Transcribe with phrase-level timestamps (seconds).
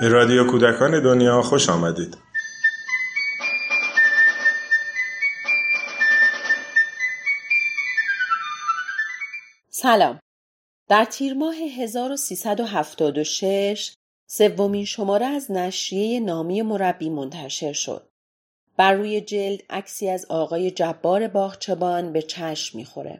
[0.00, 2.16] به رادیو کودکان دنیا خوش آمدید.
[9.70, 10.20] سلام.
[10.88, 13.94] در تیر ماه 1376
[14.26, 18.08] سومین شماره از نشریه نامی مربی منتشر شد.
[18.76, 23.18] بر روی جلد عکسی از آقای جبار باغچبان به چشم می‌خوره.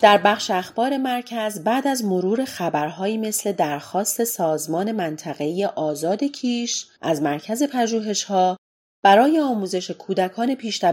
[0.00, 7.22] در بخش اخبار مرکز بعد از مرور خبرهایی مثل درخواست سازمان منطقه‌ای آزاد کیش از
[7.22, 8.56] مرکز پژوهش‌ها
[9.02, 10.84] برای آموزش کودکان پیش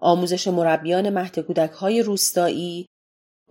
[0.00, 2.86] آموزش مربیان مهد کودک‌های روستایی،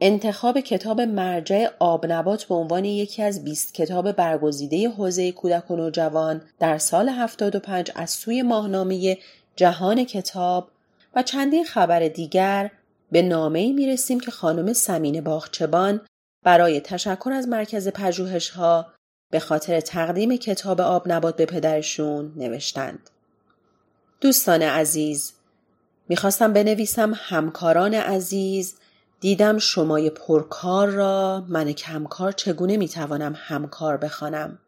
[0.01, 6.41] انتخاب کتاب مرجع آبنبات به عنوان یکی از 20 کتاب برگزیده حوزه کودک و نوجوان
[6.59, 9.17] در سال 75 از سوی ماهنامه
[9.55, 10.71] جهان کتاب
[11.15, 12.71] و چندین خبر دیگر
[13.11, 16.01] به نامه می رسیم که خانم سمین باغچبان
[16.43, 18.87] برای تشکر از مرکز پژوهش ها
[19.31, 23.09] به خاطر تقدیم کتاب آب نبات به پدرشون نوشتند.
[24.21, 25.33] دوستان عزیز
[26.09, 28.75] می‌خواستم بنویسم همکاران عزیز
[29.19, 34.59] دیدم شمای پرکار را من کمکار چگونه می‌توانم همکار بخوانم؟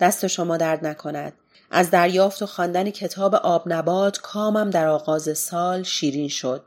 [0.00, 1.32] دست شما درد نکند.
[1.70, 6.64] از دریافت و خواندن کتاب آب نبات کامم در آغاز سال شیرین شد.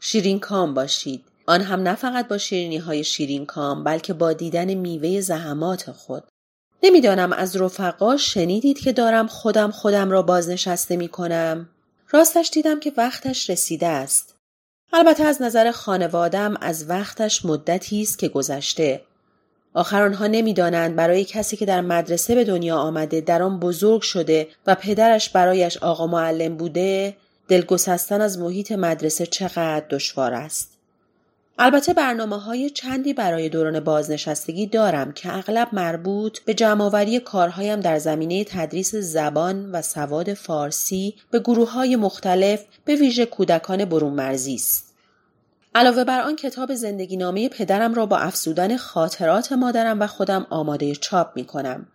[0.00, 1.24] شیرین کام باشید.
[1.46, 6.24] آن هم نه فقط با شیرینی های شیرین کام بلکه با دیدن میوه زحمات خود.
[6.82, 11.68] نمی‌دانم از رفقا شنیدید که دارم خودم خودم را بازنشسته می کنم
[12.10, 14.34] راستش دیدم که وقتش رسیده است.
[14.92, 19.00] البته از نظر خانوادم از وقتش مدتی است که گذشته.
[19.74, 24.48] آخر آنها نمی‌دانند برای کسی که در مدرسه به دنیا آمده در آن بزرگ شده
[24.66, 27.16] و پدرش برایش آقا معلم بوده
[27.50, 30.78] دلگسستن از محیط مدرسه چقدر دشوار است.
[31.58, 37.98] البته برنامه های چندی برای دوران بازنشستگی دارم که اغلب مربوط به جمعآوری کارهایم در
[37.98, 44.54] زمینه تدریس زبان و سواد فارسی به گروه های مختلف به ویژه کودکان برون مرزی
[44.54, 44.94] است.
[45.74, 50.94] علاوه بر آن کتاب زندگی نامه پدرم را با افزودن خاطرات مادرم و خودم آماده
[50.94, 51.86] چاپ می کنم.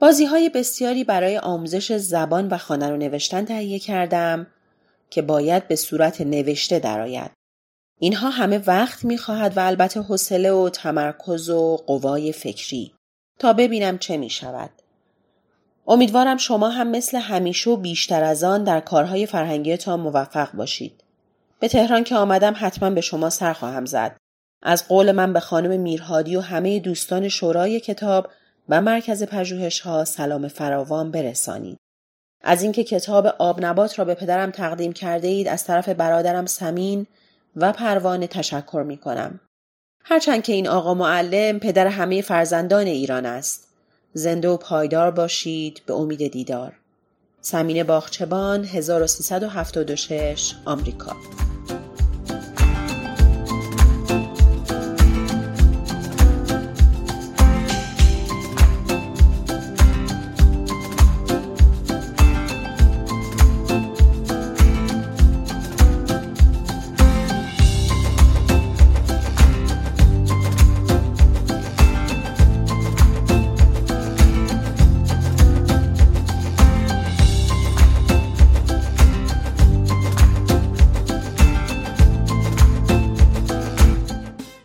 [0.00, 4.46] بازی های بسیاری برای آموزش زبان و خانه رو نوشتن تهیه کردم
[5.10, 7.30] که باید به صورت نوشته درآید.
[8.00, 12.94] اینها همه وقت می‌خواهد و البته حوصله و تمرکز و قوای فکری
[13.38, 14.70] تا ببینم چه می شود.
[15.86, 21.04] امیدوارم شما هم مثل همیشه و بیشتر از آن در کارهای فرهنگیتان موفق باشید.
[21.60, 24.16] به تهران که آمدم حتما به شما سر خواهم زد.
[24.62, 28.28] از قول من به خانم میرهادی و همه دوستان شورای کتاب
[28.68, 31.76] و مرکز پژوهش ها سلام فراوان برسانید.
[32.46, 37.06] از اینکه کتاب آب نبات را به پدرم تقدیم کرده اید از طرف برادرم سمین
[37.56, 39.40] و پروانه تشکر می کنم.
[40.04, 43.68] هرچند که این آقا معلم پدر همه فرزندان ایران است.
[44.12, 46.72] زنده و پایدار باشید به امید دیدار.
[47.40, 51.16] سمین باغچبان 1376 آمریکا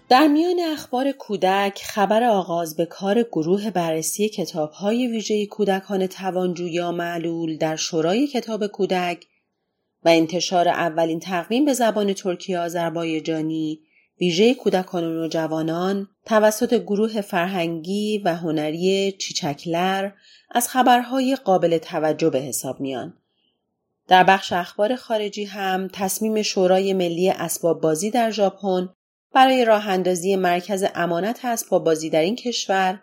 [0.09, 6.91] در میان اخبار کودک خبر آغاز به کار گروه بررسی کتابهای ویژه کودکان توانجو یا
[6.91, 9.25] معلول در شورای کتاب کودک
[10.03, 13.79] و انتشار اولین تقویم به زبان ترکی آذربایجانی
[14.21, 20.11] ویژه کودکان و نوجوانان توسط گروه فرهنگی و هنری چیچکلر
[20.51, 23.13] از خبرهای قابل توجه به حساب میان.
[24.07, 28.89] در بخش اخبار خارجی هم تصمیم شورای ملی اسباب بازی در ژاپن
[29.33, 33.01] برای راه اندازی مرکز امانت اسباب بازی در این کشور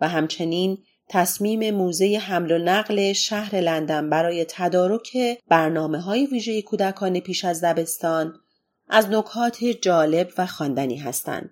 [0.00, 0.78] و همچنین
[1.08, 7.64] تصمیم موزه حمل و نقل شهر لندن برای تدارک برنامه های ویژه کودکان پیش از
[7.64, 8.34] دبستان
[8.88, 11.50] از نکات جالب و خواندنی هستند.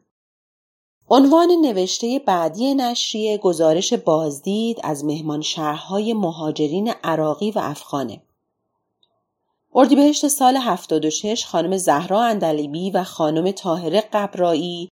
[1.09, 8.23] عنوان نوشته بعدی نشریه گزارش بازدید از مهمان شهرهای مهاجرین عراقی و افغانه.
[9.79, 14.89] اردیبهشت سال 76 خانم زهرا اندلیبی و خانم طاهره قبرایی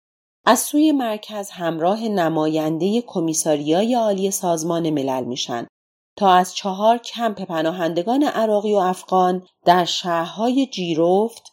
[0.46, 5.68] از سوی مرکز همراه نماینده کمیساریای عالی سازمان ملل میشن
[6.18, 11.44] تا از چهار کمپ پناهندگان عراقی و افغان در شهرهای جیروفت،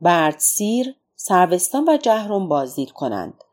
[0.00, 3.44] بردسیر، سروستان و جهرم بازدید کنند.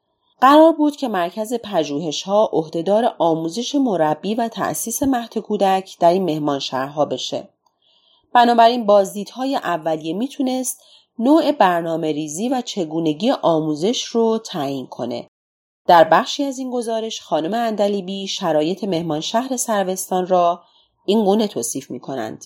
[0.41, 6.23] قرار بود که مرکز پژوهش ها عهدهدار آموزش مربی و تأسیس مهد کودک در این
[6.23, 7.49] مهمان شهرها بشه.
[8.33, 10.81] بنابراین بازدیدهای اولیه می‌تونست
[11.19, 15.27] نوع برنامه ریزی و چگونگی آموزش رو تعیین کنه.
[15.87, 20.63] در بخشی از این گزارش خانم اندلیبی شرایط مهمان شهر سروستان را
[21.05, 22.45] این گونه توصیف می کنند.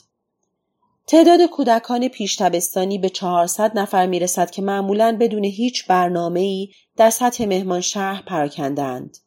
[1.08, 7.10] تعداد کودکان پیشتبستانی به 400 نفر می رسد که معمولا بدون هیچ برنامه ای در
[7.10, 9.18] سطح مهمان شهر پراکندند.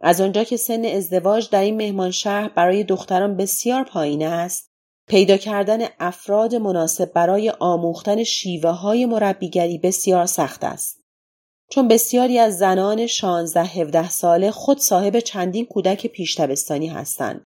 [0.00, 4.71] از آنجا که سن ازدواج در این مهمان شهر برای دختران بسیار پایین است،
[5.08, 11.02] پیدا کردن افراد مناسب برای آموختن شیوه های مربیگری بسیار سخت است.
[11.70, 17.44] چون بسیاری از زنان 16-17 ساله خود صاحب چندین کودک پیشتبستانی هستند.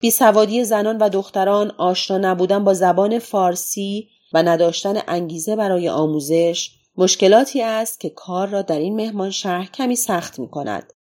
[0.00, 7.62] بیسوادی زنان و دختران آشنا نبودن با زبان فارسی و نداشتن انگیزه برای آموزش مشکلاتی
[7.62, 10.92] است که کار را در این مهمان شهر کمی سخت می کند.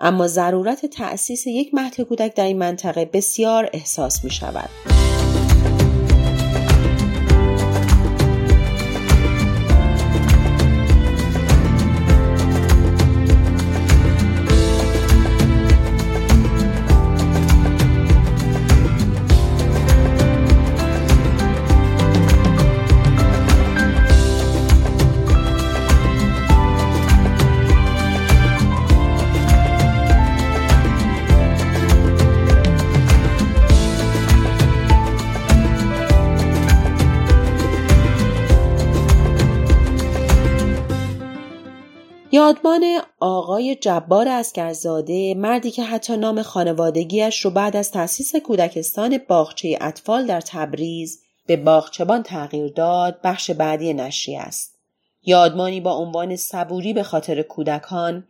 [0.00, 4.70] اما ضرورت تأسیس یک مهد کودک در این منطقه بسیار احساس می شود.
[43.20, 50.26] آقای جبار اسکرزاده مردی که حتی نام خانوادگیش رو بعد از تأسیس کودکستان باغچه اطفال
[50.26, 54.78] در تبریز به باغچبان تغییر داد بخش بعدی نشری است.
[55.22, 58.24] یادمانی با عنوان صبوری به خاطر کودکان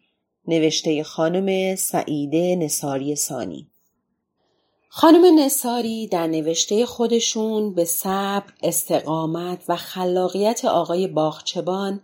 [0.49, 3.71] نوشته خانم سعیده نصاری سانی
[4.89, 12.01] خانم نصاری در نوشته خودشون به صبر، استقامت و خلاقیت آقای باغچبان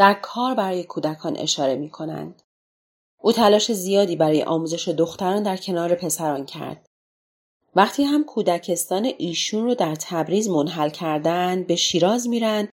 [0.00, 2.42] در کار برای کودکان اشاره می کنند.
[3.18, 6.86] او تلاش زیادی برای آموزش دختران در کنار پسران کرد.
[7.76, 12.68] وقتی هم کودکستان ایشون رو در تبریز منحل کردن به شیراز میرن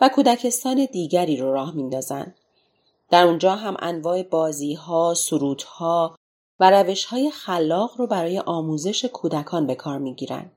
[0.00, 2.34] و کودکستان دیگری رو راه میندازن.
[3.10, 6.16] در اونجا هم انواع بازی ها، سرود ها
[6.60, 10.50] و روش های خلاق رو برای آموزش کودکان به کار می‌گیرن.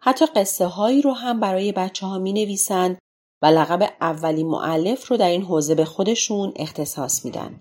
[0.00, 2.98] حتی قصه هایی رو هم برای بچه ها می نویسند
[3.42, 7.60] و لقب اولین معلف رو در این حوزه به خودشون اختصاص میدن.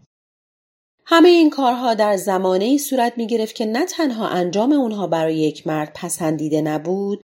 [1.06, 5.38] همه این کارها در زمانه ای صورت می گرفت که نه تنها انجام اونها برای
[5.38, 7.22] یک مرد پسندیده نبود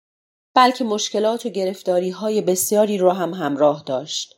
[0.54, 4.36] بلکه مشکلات و گرفتاری های بسیاری رو هم همراه داشت.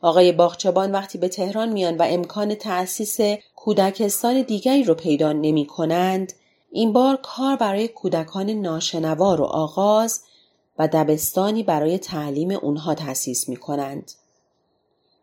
[0.00, 3.18] آقای باغچبان وقتی به تهران میان و امکان تأسیس
[3.56, 6.32] کودکستان دیگری رو پیدا نمی کنند
[6.70, 10.22] این بار کار برای کودکان ناشنوا رو آغاز
[10.78, 14.12] و دبستانی برای تعلیم اونها تأسیس می کنند.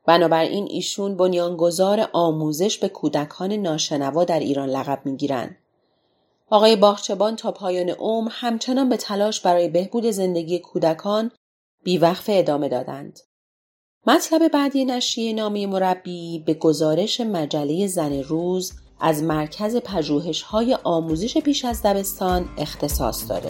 [0.06, 5.56] بنابراین ایشون بنیانگذار آموزش به کودکان ناشنوا در ایران لقب می گیرن.
[6.50, 11.32] آقای باغچبان تا پایان عمر همچنان به تلاش برای بهبود زندگی کودکان
[11.84, 13.20] بیوقف ادامه دادند.
[14.08, 21.38] مطلب بعدی نشریه نامی مربی به گزارش مجله زن روز از مرکز پژوهش های آموزش
[21.38, 23.50] پیش از دبستان اختصاص داره.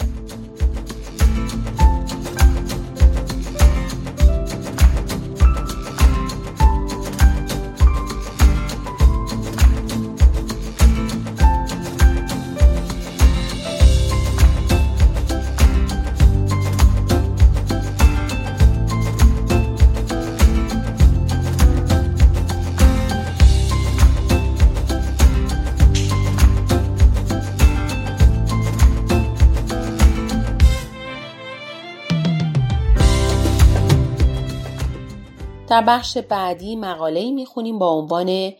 [35.70, 38.54] در بخش بعدی مقاله‌ای می‌خونیم با عنوان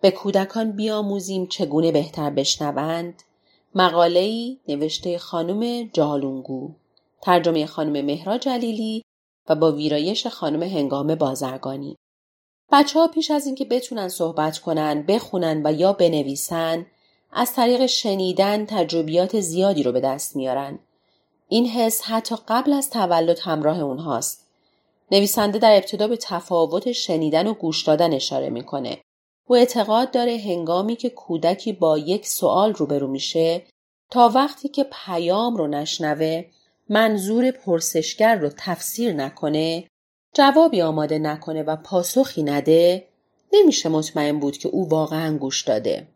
[0.00, 3.22] به کودکان بیاموزیم چگونه بهتر بشنوند
[3.74, 6.70] مقاله‌ای نوشته خانم جالونگو
[7.22, 9.02] ترجمه خانم مهرا جلیلی
[9.48, 11.96] و با ویرایش خانم هنگام بازرگانی.
[12.72, 16.86] بچه ها پیش از اینکه بتونن صحبت کنن، بخونن و یا بنویسن،
[17.32, 20.78] از طریق شنیدن تجربیات زیادی رو به دست میارن.
[21.48, 24.41] این حس حتی قبل از تولد همراه اونهاست.
[25.12, 28.98] نویسنده در ابتدا به تفاوت شنیدن و گوش دادن اشاره می‌کنه.
[29.46, 33.62] او اعتقاد داره هنگامی که کودکی با یک سوال روبرو میشه
[34.10, 36.44] تا وقتی که پیام رو نشنوه
[36.88, 39.88] منظور پرسشگر رو تفسیر نکنه
[40.34, 43.08] جوابی آماده نکنه و پاسخی نده
[43.52, 46.08] نمیشه مطمئن بود که او واقعا گوش داده.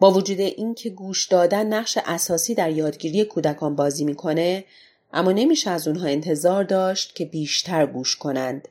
[0.00, 4.64] با وجود اینکه گوش دادن نقش اساسی در یادگیری کودکان بازی می‌کنه
[5.12, 8.68] اما نمیشه از اونها انتظار داشت که بیشتر گوش کنند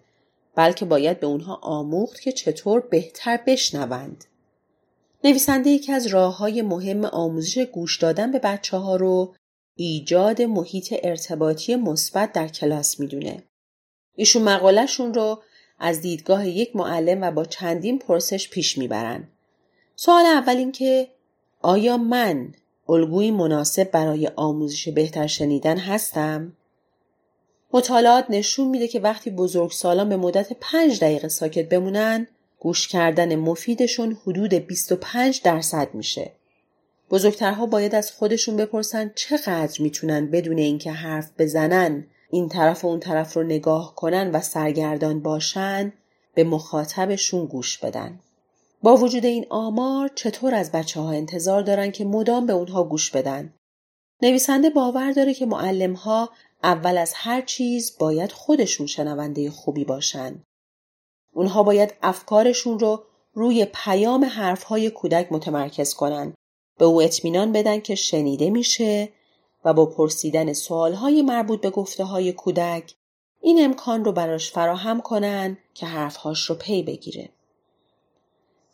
[0.55, 4.25] بلکه باید به اونها آموخت که چطور بهتر بشنوند.
[5.23, 9.35] نویسنده یکی از راه های مهم آموزش گوش دادن به بچه ها رو
[9.75, 13.43] ایجاد محیط ارتباطی مثبت در کلاس می‌دونه.
[14.15, 15.41] ایشون مقالهشون رو
[15.79, 19.27] از دیدگاه یک معلم و با چندین پرسش پیش می‌برن.
[19.95, 21.07] سوال اول این که
[21.61, 22.53] آیا من
[22.89, 26.53] الگویی مناسب برای آموزش بهتر شنیدن هستم؟
[27.73, 32.27] مطالعات نشون میده که وقتی بزرگسالان به مدت پنج دقیقه ساکت بمونن
[32.59, 36.31] گوش کردن مفیدشون حدود 25 درصد میشه.
[37.11, 42.99] بزرگترها باید از خودشون بپرسن چقدر می‌تونن بدون اینکه حرف بزنن این طرف و اون
[42.99, 45.93] طرف رو نگاه کنن و سرگردان باشن
[46.33, 48.19] به مخاطبشون گوش بدن.
[48.83, 53.11] با وجود این آمار چطور از بچه ها انتظار دارن که مدام به اونها گوش
[53.11, 53.53] بدن؟
[54.21, 56.29] نویسنده باور داره که معلم ها
[56.63, 60.43] اول از هر چیز باید خودشون شنونده خوبی باشن.
[61.33, 63.03] اونها باید افکارشون رو
[63.33, 66.33] روی پیام حرفهای کودک متمرکز کنن.
[66.77, 69.09] به او اطمینان بدن که شنیده میشه
[69.65, 72.95] و با پرسیدن سوالهای مربوط به گفته های کودک
[73.41, 77.29] این امکان رو براش فراهم کنن که حرفهاش رو پی بگیره.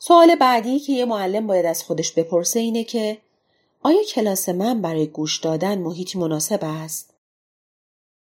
[0.05, 3.17] سوال بعدی که یه معلم باید از خودش بپرسه اینه که
[3.81, 7.13] آیا کلاس من برای گوش دادن محیطی مناسب است؟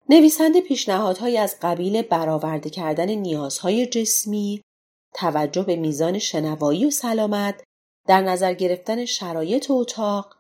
[0.09, 4.63] نویسنده پیشنهادهایی از قبیل برآورده کردن نیازهای جسمی،
[5.15, 7.63] توجه به میزان شنوایی و سلامت،
[8.07, 10.37] در نظر گرفتن شرایط اتاق،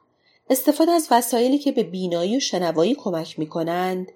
[0.50, 4.12] استفاده از وسایلی که به بینایی و شنوایی کمک می کنند،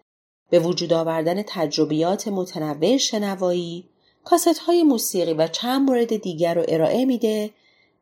[0.51, 3.90] به وجود آوردن تجربیات متنوع شنوایی،
[4.25, 7.51] کاست های موسیقی و چند مورد دیگر رو ارائه میده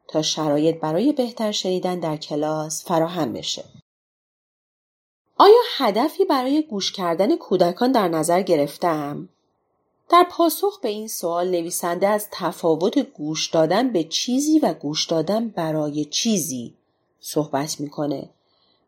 [0.08, 3.64] تا شرایط برای بهتر شنیدن در کلاس فراهم بشه.
[5.36, 9.28] آیا هدفی برای گوش کردن کودکان در نظر گرفتم؟
[10.10, 15.48] در پاسخ به این سوال نویسنده از تفاوت گوش دادن به چیزی و گوش دادن
[15.48, 16.74] برای چیزی
[17.20, 18.28] صحبت می‌کنه.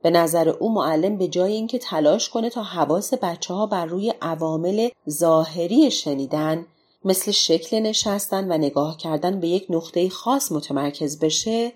[0.03, 4.15] به نظر او معلم به جای اینکه تلاش کنه تا حواس بچه ها بر روی
[4.23, 6.67] عوامل ظاهری شنیدن
[7.05, 11.73] مثل شکل نشستن و نگاه کردن به یک نقطه خاص متمرکز بشه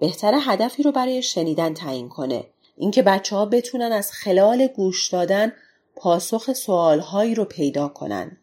[0.00, 2.46] بهتر هدفی رو برای شنیدن تعیین کنه
[2.76, 5.52] اینکه بچه ها بتونن از خلال گوش دادن
[5.96, 8.36] پاسخ سوالهایی رو پیدا کنن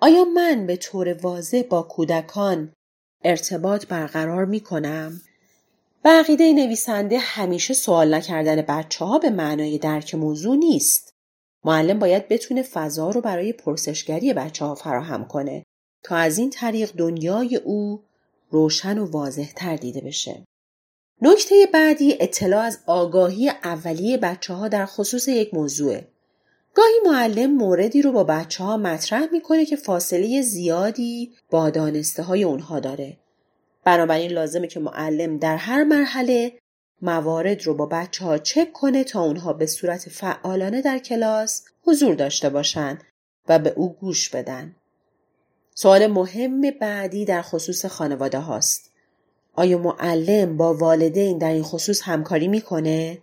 [0.00, 2.72] آیا من به طور واضح با کودکان
[3.24, 5.20] ارتباط برقرار می کنم؟
[6.04, 11.14] بقیده نویسنده همیشه سوال نکردن بچه ها به معنای درک موضوع نیست.
[11.64, 15.62] معلم باید بتونه فضا رو برای پرسشگری بچه ها فراهم کنه
[16.02, 18.02] تا از این طریق دنیای او
[18.50, 20.44] روشن و واضح تر دیده بشه.
[21.22, 26.00] نکته بعدی اطلاع از آگاهی اولیه بچه ها در خصوص یک موضوع.
[26.74, 32.44] گاهی معلم موردی رو با بچه ها مطرح می‌کنه که فاصله زیادی با دانسته های
[32.44, 33.16] اونها داره.
[33.84, 36.52] بنابراین لازمه که معلم در هر مرحله
[37.02, 42.14] موارد رو با بچه ها چک کنه تا اونها به صورت فعالانه در کلاس حضور
[42.14, 42.98] داشته باشن
[43.48, 44.76] و به او گوش بدن.
[45.74, 48.90] سوال مهم بعدی در خصوص خانواده هاست.
[49.54, 53.18] آیا معلم با والدین در این خصوص همکاری می‌کنه؟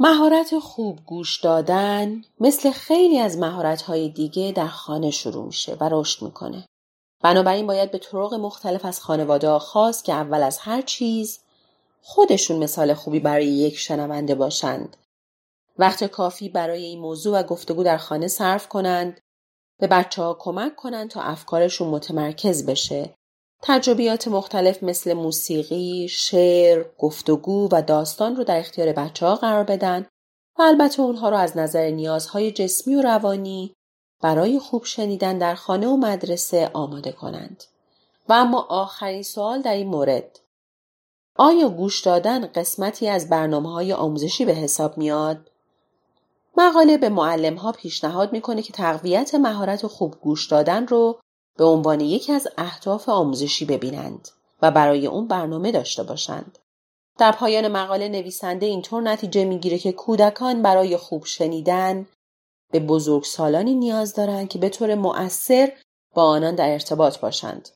[0.00, 5.88] مهارت خوب گوش دادن مثل خیلی از مهارت های دیگه در خانه شروع میشه و
[5.92, 6.66] رشد می‌کنه.
[7.22, 11.38] بنابراین باید به طرق مختلف از خانواده خواست که اول از هر چیز
[12.08, 14.96] خودشون مثال خوبی برای یک شنونده باشند.
[15.78, 19.20] وقت کافی برای این موضوع و گفتگو در خانه صرف کنند
[19.80, 23.14] به بچه ها کمک کنند تا افکارشون متمرکز بشه.
[23.62, 30.06] تجربیات مختلف مثل موسیقی، شعر، گفتگو و داستان رو در اختیار بچه ها قرار بدن
[30.58, 33.74] و البته اونها رو از نظر نیازهای جسمی و روانی
[34.22, 37.64] برای خوب شنیدن در خانه و مدرسه آماده کنند.
[38.28, 40.40] و اما آخرین سوال در این مورد
[41.38, 45.50] آیا گوش دادن قسمتی از برنامه های آموزشی به حساب میاد؟
[46.56, 51.20] مقاله به معلم ها پیشنهاد می‌کنه که تقویت مهارت خوب گوش دادن رو
[51.56, 54.28] به عنوان یکی از اهداف آموزشی ببینند
[54.62, 56.58] و برای اون برنامه داشته باشند.
[57.18, 62.06] در پایان مقاله نویسنده اینطور نتیجه می‌گیره که کودکان برای خوب شنیدن
[62.72, 65.72] به بزرگسالانی نیاز دارند که به طور مؤثر
[66.14, 67.68] با آنان در ارتباط باشند.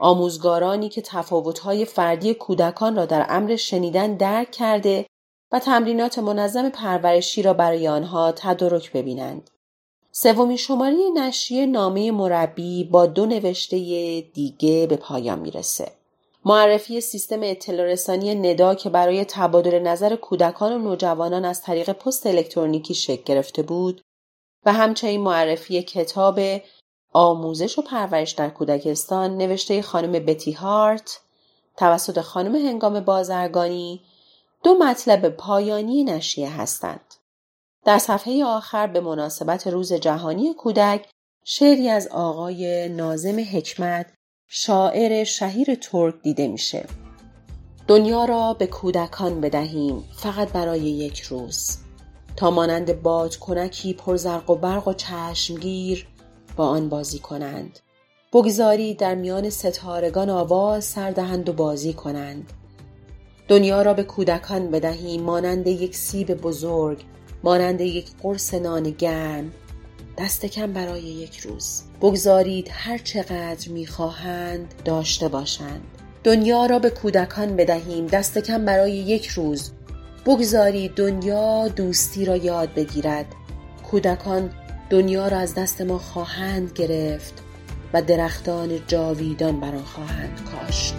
[0.00, 5.06] آموزگارانی که تفاوت‌های فردی کودکان را در امر شنیدن درک کرده
[5.52, 9.50] و تمرینات منظم پرورشی را برای آنها تدارک ببینند.
[10.12, 13.76] سومین شماره نشریه نامه مربی با دو نوشته
[14.20, 15.92] دیگه به پایان می‌رسه.
[16.44, 22.26] معرفی سیستم اطلاع رسانی ندا که برای تبادل نظر کودکان و نوجوانان از طریق پست
[22.26, 24.00] الکترونیکی شکل گرفته بود
[24.66, 26.40] و همچنین معرفی کتاب
[27.12, 31.20] آموزش و پرورش در کودکستان نوشته خانم بتی هارت
[31.76, 34.00] توسط خانم هنگام بازرگانی
[34.62, 37.14] دو مطلب پایانی نشریه هستند.
[37.84, 41.08] در صفحه آخر به مناسبت روز جهانی کودک
[41.44, 44.06] شعری از آقای نازم حکمت
[44.48, 46.86] شاعر شهیر ترک دیده میشه.
[47.88, 51.78] دنیا را به کودکان بدهیم فقط برای یک روز
[52.36, 56.06] تا مانند باد کنکی پرزرق و برق و چشمگیر
[56.56, 57.78] با آن بازی کنند.
[58.32, 62.52] بگذاری در میان ستارگان آواز سردهند و بازی کنند.
[63.48, 67.04] دنیا را به کودکان بدهیم مانند یک سیب بزرگ
[67.42, 69.52] مانند یک قرص نان گرم.
[70.18, 71.82] دست کم برای یک روز.
[72.02, 75.80] بگذارید هر چقدر می‌خواهند داشته باشند.
[76.24, 78.06] دنیا را به کودکان بدهیم.
[78.06, 79.70] دست کم برای یک روز.
[80.26, 83.26] بگذارید دنیا دوستی را یاد بگیرد.
[83.90, 84.50] کودکان
[84.90, 87.42] دنیا را از دست ما خواهند گرفت
[87.92, 90.94] و درختان جاویدان بر آن خواهند کاشت.